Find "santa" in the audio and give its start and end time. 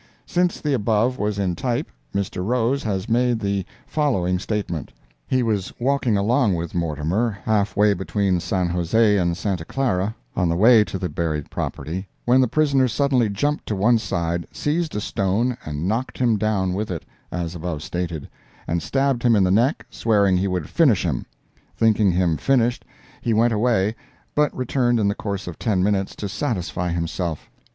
9.37-9.63